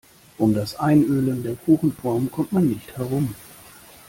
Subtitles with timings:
[0.39, 3.35] Um das Einölen der Kuchenform kommt man nicht herum.